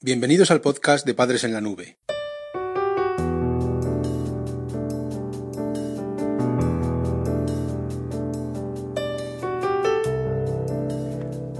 Bienvenidos 0.00 0.52
al 0.52 0.60
podcast 0.60 1.04
de 1.04 1.12
Padres 1.12 1.42
en 1.42 1.52
la 1.52 1.60
Nube. 1.60 1.98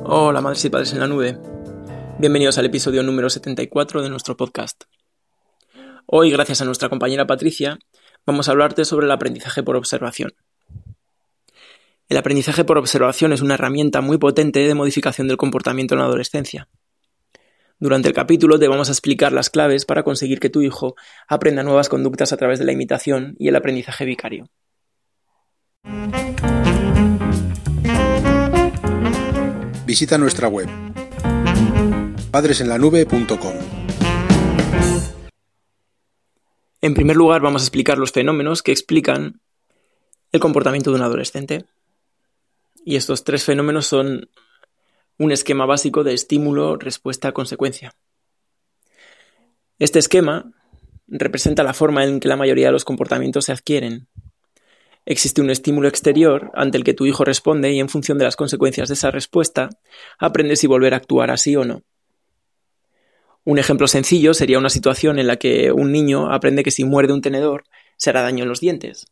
Hola 0.05 0.41
madres 0.41 0.65
y 0.65 0.71
padres 0.71 0.93
en 0.93 1.01
la 1.01 1.09
nube. 1.09 1.37
Bienvenidos 2.21 2.57
al 2.59 2.67
episodio 2.67 3.03
número 3.03 3.29
74 3.29 4.03
de 4.03 4.09
nuestro 4.09 4.37
podcast. 4.37 4.85
Hoy, 6.07 6.31
gracias 6.31 6.61
a 6.61 6.65
nuestra 6.65 6.89
compañera 6.89 7.27
Patricia, 7.27 7.81
vamos 8.25 8.49
a 8.49 8.53
hablarte 8.53 8.85
sobre 8.85 9.07
el 9.07 9.11
aprendizaje 9.11 9.65
por 9.65 9.75
observación. 9.75 10.33
El 12.09 12.17
aprendizaje 12.17 12.63
por 12.63 12.79
observación 12.79 13.33
es 13.33 13.43
una 13.43 13.55
herramienta 13.55 14.01
muy 14.01 14.19
potente 14.19 14.61
de 14.61 14.75
modificación 14.75 15.27
del 15.27 15.39
comportamiento 15.39 15.95
en 15.95 15.99
la 15.99 16.07
adolescencia. 16.07 16.69
Durante 17.81 18.09
el 18.09 18.15
capítulo 18.15 18.59
te 18.59 18.67
vamos 18.67 18.89
a 18.89 18.93
explicar 18.93 19.33
las 19.33 19.51
claves 19.51 19.85
para 19.85 20.03
conseguir 20.03 20.41
que 20.41 20.51
tu 20.51 20.63
hijo 20.63 20.97
aprenda 21.29 21.63
nuevas 21.63 21.89
conductas 21.89 22.33
a 22.33 22.37
través 22.37 22.59
de 22.59 22.65
la 22.65 22.73
imitación 22.73 23.37
y 23.39 23.47
el 23.47 23.55
aprendizaje 23.55 24.05
vicario. 24.05 24.49
Visita 29.87 30.19
nuestra 30.19 30.49
web 30.49 30.69
padresenlanube.com. 32.33 33.55
En 36.81 36.95
primer 36.95 37.17
lugar, 37.17 37.41
vamos 37.41 37.63
a 37.63 37.65
explicar 37.65 37.97
los 37.97 38.13
fenómenos 38.13 38.63
que 38.63 38.73
explican 38.73 39.41
el 40.33 40.41
comportamiento 40.41 40.91
de 40.91 40.97
un 40.97 41.03
adolescente. 41.03 41.65
Y 42.85 42.97
estos 42.97 43.25
tres 43.25 43.45
fenómenos 43.45 43.87
son 43.87 44.29
un 45.19 45.33
esquema 45.33 45.67
básico 45.67 46.05
de 46.05 46.15
estímulo, 46.15 46.77
respuesta, 46.77 47.33
consecuencia. 47.33 47.93
Este 49.79 49.99
esquema 49.99 50.53
representa 51.09 51.63
la 51.63 51.75
forma 51.75 52.05
en 52.05 52.21
que 52.21 52.29
la 52.29 52.37
mayoría 52.37 52.67
de 52.67 52.73
los 52.73 52.85
comportamientos 52.85 53.47
se 53.47 53.53
adquieren. 53.53 54.09
Existe 55.07 55.41
un 55.41 55.51
estímulo 55.51 55.89
exterior 55.89 56.51
ante 56.55 56.79
el 56.79 56.85
que 56.85 56.95
tu 56.95 57.07
hijo 57.07 57.25
responde 57.25 57.73
y 57.73 57.81
en 57.81 57.89
función 57.89 58.19
de 58.19 58.25
las 58.25 58.37
consecuencias 58.37 58.89
de 58.89 58.95
esa 58.95 59.11
respuesta, 59.11 59.71
aprendes 60.19 60.61
si 60.61 60.67
volver 60.67 60.95
a 60.95 60.99
actuar 60.99 61.31
así 61.31 61.57
o 61.57 61.65
no. 61.65 61.83
Un 63.45 63.59
ejemplo 63.59 63.89
sencillo 63.89 64.35
sería 64.35 64.59
una 64.59 64.69
situación 64.69 65.19
en 65.19 65.27
la 65.27 65.37
que 65.37 65.73
un 65.73 65.91
niño 65.91 66.31
aprende 66.31 66.63
que 66.63 66.71
si 66.71 66.85
muerde 66.85 67.15
un 67.15 67.23
tenedor 67.23 67.65
se 67.97 68.11
hará 68.11 68.23
daño 68.23 68.43
en 68.43 68.51
los 68.51 68.61
dientes. 68.61 69.07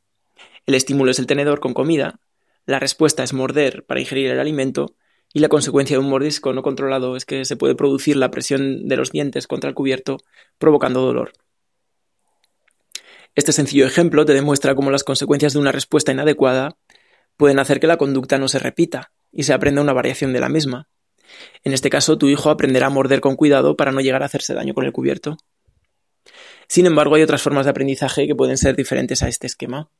El 0.66 0.75
estímulo 0.75 1.11
es 1.11 1.19
el 1.19 1.27
tenedor 1.27 1.59
con 1.59 1.72
comida, 1.72 2.20
la 2.66 2.78
respuesta 2.78 3.22
es 3.22 3.33
morder 3.33 3.86
para 3.86 4.00
ingerir 4.00 4.31
el 4.31 4.41
alimento 4.41 4.97
y 5.32 5.41
la 5.41 5.48
consecuencia 5.48 5.96
de 5.96 6.02
un 6.02 6.10
mordisco 6.10 6.52
no 6.52 6.62
controlado 6.62 7.16
es 7.16 7.24
que 7.24 7.44
se 7.44 7.56
puede 7.56 7.74
producir 7.74 8.16
la 8.16 8.30
presión 8.30 8.88
de 8.88 8.96
los 8.96 9.12
dientes 9.12 9.46
contra 9.46 9.69
el 9.69 9.74
cubierto, 9.74 10.19
provocando 10.58 11.02
dolor. 11.02 11.32
Este 13.34 13.52
sencillo 13.52 13.86
ejemplo 13.86 14.24
te 14.24 14.32
demuestra 14.32 14.74
cómo 14.74 14.91
las 14.91 15.04
consecuencias 15.04 15.52
de 15.52 15.58
una 15.58 15.72
respuesta 15.72 16.10
inadecuada 16.10 16.78
pueden 17.36 17.58
hacer 17.58 17.80
que 17.80 17.86
la 17.86 17.98
conducta 17.98 18.38
no 18.38 18.48
se 18.48 18.58
repita 18.58 19.12
y 19.30 19.42
se 19.42 19.52
aprenda 19.52 19.82
una 19.82 19.92
variación 19.92 20.32
de 20.32 20.41
la 20.41 20.48
misma. 20.48 20.88
En 21.62 21.74
este 21.74 21.91
caso, 21.91 22.16
tu 22.16 22.28
hijo 22.28 22.48
aprenderá 22.48 22.86
a 22.86 22.91
morder 22.91 23.20
con 23.20 23.36
cuidado 23.36 23.77
para 23.77 23.92
no 23.92 24.00
llegar 24.00 24.22
a 24.22 24.27
hacerse 24.27 24.54
daño 24.54 24.72
con 24.72 24.84
el 24.84 24.92
cubierto. 24.92 25.36
Sin 26.69 26.86
embargo, 26.86 27.14
hay 27.14 27.22
otras 27.22 27.42
formas 27.42 27.66
de 27.66 27.70
aprendizaje 27.70 28.27
que 28.27 28.34
pueden 28.34 28.56
ser 28.56 28.74
diferentes 28.74 29.22
a 29.22 29.28
este 29.28 29.47
esquema. 29.47 29.91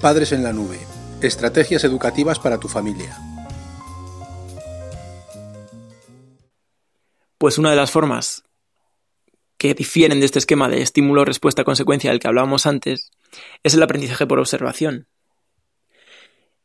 Padres 0.00 0.32
en 0.32 0.42
la 0.42 0.54
Nube. 0.54 0.78
Estrategias 1.20 1.84
educativas 1.84 2.38
para 2.38 2.58
tu 2.58 2.68
familia. 2.68 3.18
Pues 7.36 7.58
una 7.58 7.68
de 7.68 7.76
las 7.76 7.90
formas 7.90 8.44
que 9.58 9.74
difieren 9.74 10.20
de 10.20 10.24
este 10.24 10.38
esquema 10.38 10.70
de 10.70 10.80
estímulo-respuesta-consecuencia 10.80 12.10
del 12.10 12.18
que 12.18 12.28
hablábamos 12.28 12.64
antes 12.64 13.10
es 13.62 13.74
el 13.74 13.82
aprendizaje 13.82 14.26
por 14.26 14.38
observación. 14.38 15.06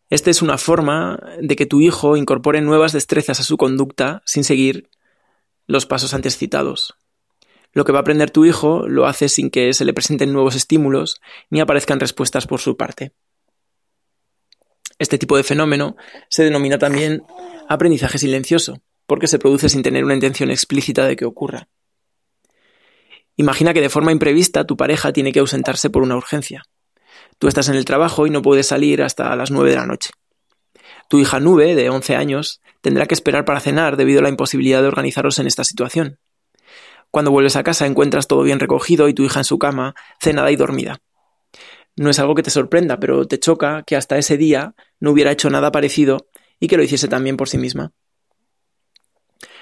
Esta 0.09 0.29
es 0.29 0.41
una 0.41 0.57
forma 0.57 1.19
de 1.41 1.57
que 1.57 1.65
tu 1.65 1.81
hijo 1.81 2.15
incorpore 2.15 2.61
nuevas 2.61 2.93
destrezas 2.93 3.41
a 3.41 3.43
su 3.43 3.57
conducta 3.57 4.21
sin 4.25 4.45
seguir 4.45 4.89
los 5.67 5.85
pasos 5.85 6.13
antes 6.13 6.37
citados. 6.37 6.95
Lo 7.73 7.83
que 7.83 7.91
va 7.91 7.99
a 7.99 8.01
aprender 8.01 8.31
tu 8.31 8.45
hijo 8.45 8.87
lo 8.87 9.07
hace 9.07 9.27
sin 9.27 9.49
que 9.49 9.73
se 9.73 9.83
le 9.83 9.93
presenten 9.93 10.31
nuevos 10.31 10.55
estímulos 10.55 11.19
ni 11.49 11.59
aparezcan 11.59 11.99
respuestas 11.99 12.47
por 12.47 12.61
su 12.61 12.77
parte. 12.77 13.11
Este 14.97 15.17
tipo 15.17 15.35
de 15.35 15.43
fenómeno 15.43 15.97
se 16.29 16.43
denomina 16.43 16.77
también 16.77 17.23
aprendizaje 17.67 18.17
silencioso, 18.17 18.81
porque 19.05 19.27
se 19.27 19.39
produce 19.39 19.69
sin 19.69 19.83
tener 19.83 20.03
una 20.05 20.13
intención 20.13 20.51
explícita 20.51 21.05
de 21.05 21.15
que 21.15 21.25
ocurra. 21.25 21.67
Imagina 23.35 23.73
que 23.73 23.81
de 23.81 23.89
forma 23.89 24.13
imprevista 24.13 24.65
tu 24.65 24.77
pareja 24.77 25.11
tiene 25.11 25.33
que 25.33 25.39
ausentarse 25.39 25.89
por 25.89 26.03
una 26.03 26.15
urgencia. 26.15 26.63
Tú 27.37 27.47
estás 27.47 27.67
en 27.67 27.75
el 27.75 27.83
trabajo 27.83 28.25
y 28.25 28.29
no 28.29 28.41
puedes 28.41 28.67
salir 28.67 29.03
hasta 29.03 29.35
las 29.35 29.51
9 29.51 29.71
de 29.71 29.75
la 29.75 29.85
noche. 29.85 30.11
Tu 31.09 31.19
hija 31.19 31.39
Nube, 31.39 31.75
de 31.75 31.89
11 31.89 32.15
años, 32.15 32.61
tendrá 32.81 33.05
que 33.05 33.13
esperar 33.13 33.43
para 33.43 33.59
cenar 33.59 33.97
debido 33.97 34.19
a 34.19 34.23
la 34.23 34.29
imposibilidad 34.29 34.81
de 34.81 34.87
organizaros 34.87 35.37
en 35.39 35.47
esta 35.47 35.65
situación. 35.65 36.19
Cuando 37.11 37.31
vuelves 37.31 37.55
a 37.57 37.63
casa 37.63 37.85
encuentras 37.85 38.27
todo 38.27 38.41
bien 38.43 38.59
recogido 38.59 39.09
y 39.09 39.13
tu 39.13 39.23
hija 39.23 39.41
en 39.41 39.45
su 39.45 39.59
cama, 39.59 39.95
cenada 40.19 40.51
y 40.51 40.55
dormida. 40.55 40.99
No 41.95 42.09
es 42.09 42.19
algo 42.19 42.35
que 42.35 42.43
te 42.43 42.49
sorprenda, 42.49 42.99
pero 42.99 43.25
te 43.25 43.39
choca 43.39 43.83
que 43.83 43.95
hasta 43.95 44.17
ese 44.17 44.37
día 44.37 44.75
no 44.99 45.11
hubiera 45.11 45.31
hecho 45.31 45.49
nada 45.49 45.71
parecido 45.71 46.27
y 46.59 46.67
que 46.67 46.77
lo 46.77 46.83
hiciese 46.83 47.07
también 47.07 47.37
por 47.37 47.49
sí 47.49 47.57
misma. 47.57 47.93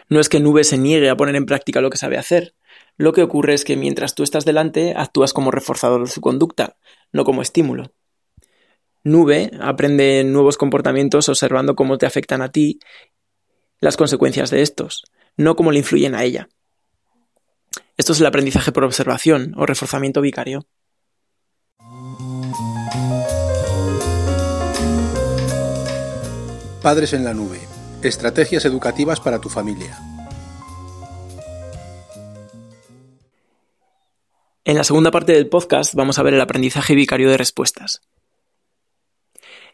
No 0.10 0.20
es 0.20 0.30
que 0.30 0.40
Nube 0.40 0.64
se 0.64 0.78
niegue 0.78 1.10
a 1.10 1.18
poner 1.18 1.36
en 1.36 1.46
práctica 1.46 1.82
lo 1.82 1.90
que 1.90 1.98
sabe 1.98 2.18
hacer. 2.18 2.56
Lo 2.98 3.14
que 3.14 3.24
ocurre 3.24 3.54
es 3.54 3.64
que 3.64 3.78
mientras 3.78 4.16
tú 4.16 4.24
estás 4.24 4.46
delante, 4.46 4.94
actúas 4.96 5.34
como 5.34 5.52
reforzador 5.52 6.02
de 6.02 6.12
su 6.12 6.22
conducta, 6.22 6.78
no 7.12 7.24
como 7.24 7.42
estímulo. 7.42 7.94
Nube 9.04 9.52
aprende 9.60 10.24
nuevos 10.24 10.58
comportamientos 10.58 11.30
observando 11.30 11.76
cómo 11.76 11.98
te 11.98 12.06
afectan 12.06 12.42
a 12.42 12.52
ti 12.52 12.80
las 13.80 13.98
consecuencias 13.98 14.50
de 14.50 14.62
estos, 14.62 15.04
no 15.36 15.56
cómo 15.56 15.72
le 15.72 15.80
influyen 15.80 16.16
a 16.16 16.24
ella. 16.24 16.48
Esto 17.98 18.14
es 18.14 18.20
el 18.22 18.26
aprendizaje 18.26 18.72
por 18.72 18.86
observación 18.86 19.54
o 19.58 19.66
reforzamiento 19.66 20.22
vicario. 20.22 20.66
Padres 26.84 27.14
en 27.14 27.24
la 27.24 27.34
Nube. 27.34 27.62
Estrategias 28.04 28.66
educativas 28.66 29.22
para 29.22 29.40
tu 29.40 29.48
familia. 29.48 29.98
En 34.66 34.76
la 34.76 34.84
segunda 34.84 35.10
parte 35.10 35.32
del 35.32 35.48
podcast 35.48 35.94
vamos 35.96 36.20
a 36.20 36.24
ver 36.24 36.34
el 36.34 36.42
aprendizaje 36.42 36.94
vicario 36.94 37.30
de 37.30 37.38
respuestas. 37.38 38.02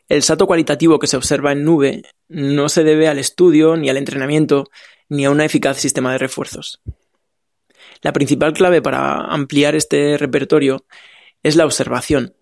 El 0.08 0.22
salto 0.22 0.46
cualitativo 0.46 1.00
que 1.00 1.08
se 1.08 1.18
observa 1.18 1.52
en 1.52 1.64
nube 1.64 2.04
no 2.28 2.70
se 2.70 2.84
debe 2.84 3.08
al 3.08 3.18
estudio, 3.18 3.76
ni 3.76 3.90
al 3.90 3.98
entrenamiento, 3.98 4.70
ni 5.08 5.26
a 5.26 5.32
un 5.32 5.42
eficaz 5.42 5.78
sistema 5.78 6.12
de 6.12 6.20
refuerzos. 6.20 6.80
La 8.04 8.14
principal 8.14 8.54
clave 8.54 8.84
para 8.84 9.22
ampliar 9.22 9.74
este 9.74 10.16
repertorio 10.20 10.86
es 11.42 11.56
la 11.56 11.66
observación, 11.66 12.36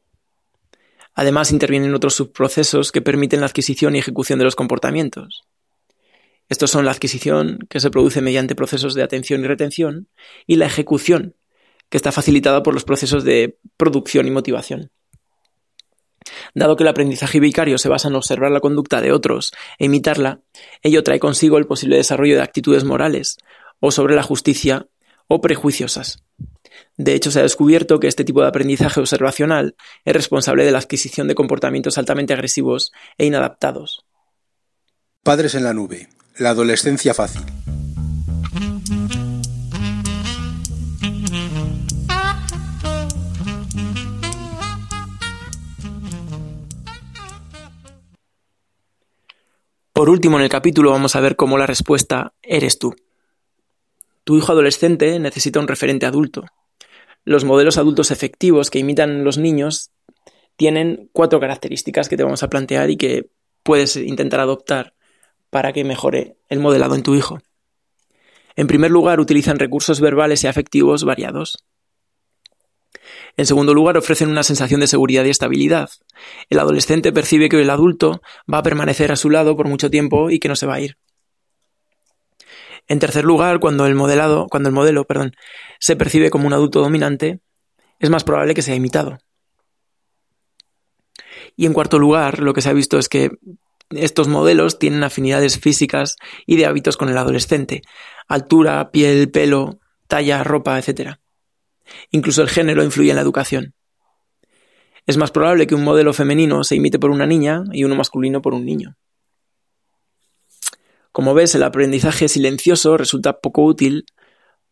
Además, 1.18 1.52
intervienen 1.52 1.96
otros 1.96 2.14
subprocesos 2.14 2.92
que 2.92 3.02
permiten 3.02 3.40
la 3.40 3.48
adquisición 3.48 3.96
y 3.96 4.00
ejecución 4.00 4.38
de 4.38 4.46
los 4.46 4.56
comportamientos. 4.56 5.46
Estos 6.48 6.70
son 6.70 6.86
la 6.86 6.92
adquisición, 6.92 7.58
que 7.70 7.80
se 7.80 7.90
produce 7.90 8.22
mediante 8.22 8.54
procesos 8.54 8.94
de 8.94 9.02
atención 9.02 9.44
y 9.44 9.48
retención, 9.48 10.10
y 10.46 10.58
la 10.58 10.68
ejecución, 10.68 11.36
que 11.90 11.98
está 11.98 12.12
facilitada 12.12 12.62
por 12.62 12.76
los 12.76 12.84
procesos 12.84 13.24
de 13.24 13.58
producción 13.78 14.28
y 14.28 14.32
motivación. 14.32 14.92
Dado 16.54 16.76
que 16.76 16.84
el 16.84 16.90
aprendizaje 16.90 17.40
vicario 17.40 17.80
se 17.80 17.90
basa 17.90 18.10
en 18.10 18.16
observar 18.16 18.52
la 18.52 18.60
conducta 18.60 19.02
de 19.02 19.12
otros 19.12 19.54
e 19.80 19.86
imitarla, 19.86 20.42
ello 20.84 21.02
trae 21.02 21.18
consigo 21.18 21.58
el 21.58 21.66
posible 21.66 21.98
desarrollo 21.98 22.36
de 22.36 22.44
actitudes 22.44 22.84
morales, 22.84 23.38
o 23.80 23.90
sobre 23.90 24.14
la 24.14 24.22
justicia, 24.22 24.86
o 25.28 25.42
prejuiciosas. 25.42 26.27
De 26.98 27.14
hecho, 27.14 27.32
se 27.32 27.40
ha 27.40 27.44
descubierto 27.44 28.00
que 28.00 28.08
este 28.08 28.24
tipo 28.24 28.42
de 28.42 28.48
aprendizaje 28.48 29.00
observacional 29.00 29.76
es 30.06 30.14
responsable 30.14 30.66
de 30.66 30.72
la 30.72 30.80
adquisición 30.80 31.28
de 31.28 31.36
comportamientos 31.36 31.98
altamente 31.98 32.34
agresivos 32.34 32.92
e 33.18 33.26
inadaptados. 33.26 34.06
Padres 35.24 35.56
en 35.56 35.64
la 35.64 35.74
nube. 35.74 36.10
La 36.38 36.52
adolescencia 36.52 37.14
fácil. 37.14 37.44
Por 49.98 50.12
último, 50.12 50.38
en 50.38 50.44
el 50.44 50.50
capítulo 50.50 50.92
vamos 50.92 51.16
a 51.16 51.20
ver 51.22 51.36
cómo 51.36 51.58
la 51.58 51.66
respuesta 51.66 52.34
eres 52.44 52.78
tú. 52.78 52.96
Tu 54.24 54.38
hijo 54.38 54.52
adolescente 54.52 55.18
necesita 55.20 55.60
un 55.60 55.68
referente 55.68 56.06
adulto, 56.06 56.46
los 57.28 57.44
modelos 57.44 57.78
adultos 57.78 58.10
efectivos 58.10 58.70
que 58.70 58.80
imitan 58.80 59.26
los 59.26 59.38
niños 59.38 59.92
tienen 60.56 61.10
cuatro 61.12 61.42
características 61.42 62.08
que 62.08 62.16
te 62.16 62.24
vamos 62.24 62.42
a 62.42 62.48
plantear 62.48 62.90
y 62.90 62.96
que 62.96 63.30
puedes 63.64 63.98
intentar 63.98 64.40
adoptar 64.40 64.94
para 65.50 65.74
que 65.74 65.84
mejore 65.84 66.38
el 66.48 66.62
modelado 66.62 66.96
en 66.96 67.04
tu 67.04 67.16
hijo. 67.16 67.40
En 68.56 68.68
primer 68.68 68.92
lugar, 68.92 69.20
utilizan 69.20 69.60
recursos 69.60 70.00
verbales 70.00 70.46
y 70.46 70.48
afectivos 70.48 71.04
variados. 71.04 71.66
En 73.36 73.46
segundo 73.46 73.74
lugar, 73.74 73.98
ofrecen 73.98 74.30
una 74.30 74.44
sensación 74.44 74.80
de 74.80 74.88
seguridad 74.88 75.26
y 75.26 75.30
estabilidad. 75.30 75.90
El 76.50 76.60
adolescente 76.60 77.12
percibe 77.12 77.50
que 77.50 77.62
el 77.62 77.70
adulto 77.70 78.22
va 78.52 78.60
a 78.60 78.64
permanecer 78.64 79.12
a 79.12 79.18
su 79.18 79.30
lado 79.30 79.58
por 79.58 79.68
mucho 79.68 79.90
tiempo 79.90 80.30
y 80.30 80.40
que 80.40 80.48
no 80.48 80.56
se 80.56 80.66
va 80.66 80.76
a 80.76 80.80
ir. 80.80 80.98
En 82.88 83.00
tercer 83.00 83.26
lugar, 83.26 83.60
cuando 83.60 83.86
el 83.86 83.96
modelado, 83.96 84.48
cuando 84.50 84.70
el 84.70 84.76
modelo, 84.76 85.06
perdón, 85.06 85.34
se 85.80 85.96
percibe 85.96 86.30
como 86.30 86.48
un 86.48 86.54
adulto 86.54 86.80
dominante, 86.82 87.42
es 88.00 88.10
más 88.10 88.24
probable 88.24 88.54
que 88.54 88.62
sea 88.62 88.76
imitado. 88.76 89.18
Y 91.56 91.66
en 91.66 91.74
cuarto 91.74 92.00
lugar, 92.00 92.40
lo 92.40 92.54
que 92.54 92.62
se 92.62 92.70
ha 92.70 92.74
visto 92.74 92.98
es 92.98 93.10
que 93.10 93.32
estos 93.90 94.28
modelos 94.28 94.80
tienen 94.80 95.04
afinidades 95.04 95.60
físicas 95.60 96.18
y 96.46 96.58
de 96.58 96.66
hábitos 96.66 96.98
con 96.98 97.10
el 97.10 97.18
adolescente, 97.18 97.82
altura, 98.28 98.92
piel, 98.92 99.32
pelo, 99.32 99.80
talla, 100.08 100.44
ropa, 100.44 100.78
etc. 100.80 101.16
Incluso 102.12 102.42
el 102.42 102.50
género 102.50 102.84
influye 102.84 103.10
en 103.10 103.16
la 103.16 103.22
educación. 103.22 103.74
Es 105.06 105.18
más 105.18 105.32
probable 105.32 105.68
que 105.68 105.76
un 105.76 105.84
modelo 105.84 106.14
femenino 106.14 106.64
se 106.64 106.76
imite 106.76 107.00
por 107.00 107.12
una 107.12 107.26
niña 107.26 107.64
y 107.72 107.86
uno 107.86 107.96
masculino 107.96 108.42
por 108.42 108.54
un 108.54 108.66
niño. 108.66 108.98
Como 111.18 111.34
ves, 111.34 111.56
el 111.56 111.64
aprendizaje 111.64 112.28
silencioso 112.28 112.96
resulta 112.96 113.40
poco 113.40 113.64
útil 113.64 114.06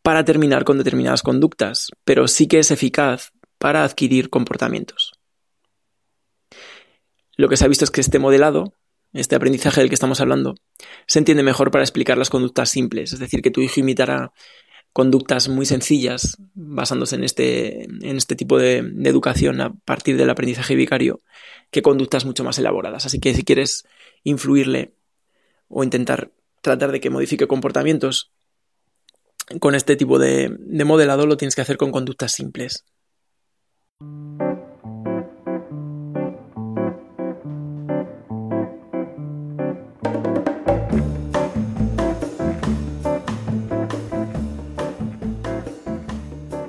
para 0.03 0.23
terminar 0.23 0.63
con 0.63 0.77
determinadas 0.77 1.23
conductas, 1.23 1.89
pero 2.03 2.27
sí 2.27 2.47
que 2.47 2.59
es 2.59 2.69
eficaz 2.69 3.31
para 3.57 3.83
adquirir 3.83 4.29
comportamientos. 4.29 5.13
Lo 7.35 7.49
que 7.49 7.57
se 7.57 7.65
ha 7.65 7.67
visto 7.67 7.83
es 7.83 7.89
que 7.89 7.99
este 7.99 8.19
modelado, 8.19 8.75
este 9.11 9.35
aprendizaje 9.35 9.81
del 9.81 9.89
que 9.89 9.95
estamos 9.95 10.21
hablando, 10.21 10.53
se 11.07 11.17
entiende 11.17 11.41
mejor 11.41 11.71
para 11.71 11.83
explicar 11.83 12.19
las 12.19 12.29
conductas 12.29 12.69
simples, 12.69 13.11
es 13.11 13.17
decir, 13.17 13.41
que 13.41 13.49
tu 13.49 13.61
hijo 13.61 13.79
imitará 13.79 14.31
conductas 14.93 15.49
muy 15.49 15.65
sencillas 15.65 16.37
basándose 16.53 17.15
en 17.15 17.23
este, 17.23 17.85
en 17.85 18.17
este 18.17 18.35
tipo 18.35 18.59
de, 18.59 18.83
de, 18.83 19.09
educación 19.09 19.61
a 19.61 19.73
partir 19.73 20.15
del 20.15 20.29
aprendizaje 20.29 20.75
vicario 20.75 21.23
que 21.71 21.81
conductas 21.81 22.23
mucho 22.23 22.43
más 22.43 22.59
elaboradas. 22.59 23.07
Así 23.07 23.19
que 23.19 23.33
si 23.33 23.43
quieres 23.43 23.87
influirle 24.23 24.93
o 25.67 25.83
intentar 25.83 26.31
tratar 26.61 26.91
de 26.91 26.99
que 26.99 27.09
modifique 27.09 27.47
comportamientos 27.47 28.31
con 29.59 29.75
este 29.75 29.95
tipo 29.95 30.17
de, 30.19 30.55
de 30.57 30.85
modelado, 30.85 31.25
lo 31.25 31.37
tienes 31.37 31.55
que 31.55 31.61
hacer 31.61 31.77
con 31.77 31.91
conductas 31.91 32.31
simples. 32.31 32.85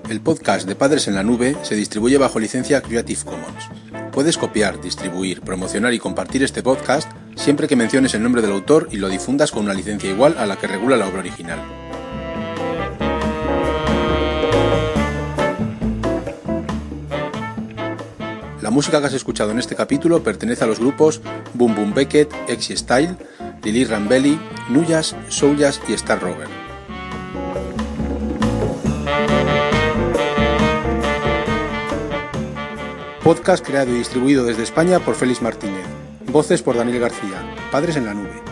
El 0.09 0.21
podcast 0.21 0.69
de 0.69 0.77
Padres 0.77 1.09
en 1.09 1.15
la 1.15 1.23
Nube 1.23 1.57
se 1.63 1.75
distribuye 1.75 2.19
bajo 2.19 2.39
licencia 2.39 2.81
Creative 2.83 3.21
Commons. 3.25 3.71
Puedes 4.13 4.39
copiar, 4.39 4.81
distribuir, 4.81 5.41
promocionar 5.41 5.93
y 5.95 5.99
compartir 5.99 6.43
este 6.43 6.63
podcast 6.63 7.11
siempre 7.37 7.69
que 7.69 7.77
menciones 7.77 8.15
el 8.15 8.23
nombre 8.23 8.43
del 8.43 8.51
autor 8.51 8.89
y 8.91 8.97
lo 8.97 9.09
difundas 9.09 9.53
con 9.53 9.65
una 9.65 9.75
licencia 9.75 10.11
igual 10.11 10.37
a 10.39 10.47
la 10.47 10.57
que 10.57 10.67
regula 10.67 10.97
la 10.97 11.07
obra 11.07 11.21
original. 11.21 11.61
La 18.61 18.71
música 18.73 19.01
que 19.01 19.07
has 19.07 19.15
escuchado 19.15 19.53
en 19.53 19.61
este 19.61 19.77
capítulo 19.77 20.25
pertenece 20.25 20.65
a 20.65 20.67
los 20.67 20.81
grupos 20.81 21.21
Boom 21.55 21.77
Boom 21.77 21.95
Beckett, 21.95 22.35
Exy 22.49 22.77
Style, 22.77 23.17
Lily 23.63 23.85
Rambelli, 23.85 24.41
Nuyas, 24.69 25.15
Souljas 25.29 25.81
y 25.87 25.93
Star 25.93 26.21
Rover. 26.21 26.49
Podcast 33.23 33.65
creado 33.65 33.91
y 33.93 33.99
distribuido 33.99 34.45
desde 34.45 34.63
España 34.65 34.99
por 34.99 35.15
Félix 35.15 35.43
Martínez. 35.43 35.96
Voces 36.37 36.61
por 36.61 36.77
Daniel 36.77 37.01
García. 37.01 37.51
Padres 37.73 37.97
en 37.97 38.05
la 38.05 38.13
nube. 38.13 38.46